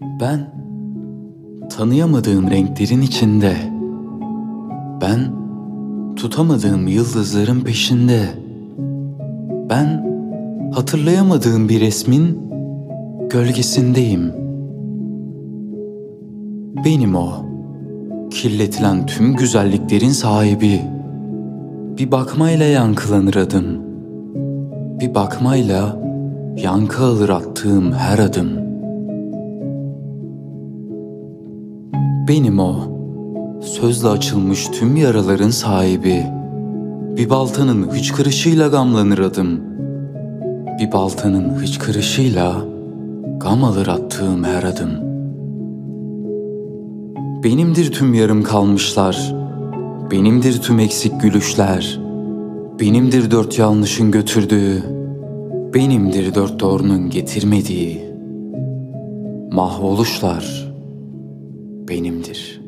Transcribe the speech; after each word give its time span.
Ben 0.00 0.54
tanıyamadığım 1.70 2.50
renklerin 2.50 3.02
içinde. 3.02 3.56
Ben 5.02 5.20
tutamadığım 6.16 6.88
yıldızların 6.88 7.60
peşinde. 7.60 8.20
Ben 9.70 10.10
hatırlayamadığım 10.74 11.68
bir 11.68 11.80
resmin 11.80 12.38
gölgesindeyim. 13.30 14.32
Benim 16.84 17.14
o. 17.14 17.30
Kirletilen 18.30 19.06
tüm 19.06 19.36
güzelliklerin 19.36 20.08
sahibi. 20.08 20.80
Bir 21.98 22.12
bakmayla 22.12 22.66
yankılanır 22.66 23.34
adım. 23.34 23.64
Bir 25.00 25.14
bakmayla 25.14 25.96
yankı 26.56 27.04
alır 27.04 27.28
attığım 27.28 27.92
her 27.92 28.18
adım. 28.18 28.69
Benim 32.30 32.58
o. 32.58 32.74
Sözle 33.62 34.08
açılmış 34.08 34.68
tüm 34.68 34.96
yaraların 34.96 35.50
sahibi. 35.50 36.26
Bir 37.16 37.30
baltanın 37.30 37.88
hıçkırışıyla 37.88 38.68
gamlanır 38.68 39.18
adım. 39.18 39.60
Bir 40.80 40.92
baltanın 40.92 41.50
hıçkırışıyla 41.50 42.64
gam 43.40 43.64
alır 43.64 43.86
attığım 43.86 44.44
her 44.44 44.62
adım. 44.62 44.90
Benimdir 47.44 47.92
tüm 47.92 48.14
yarım 48.14 48.42
kalmışlar. 48.42 49.34
Benimdir 50.10 50.62
tüm 50.62 50.78
eksik 50.78 51.20
gülüşler. 51.20 52.00
Benimdir 52.80 53.30
dört 53.30 53.58
yanlışın 53.58 54.10
götürdüğü. 54.10 54.82
Benimdir 55.74 56.34
dört 56.34 56.60
doğrunun 56.60 57.10
getirmediği. 57.10 58.04
Mahvoluşlar 59.52 60.69
benimdir.'' 61.90 62.59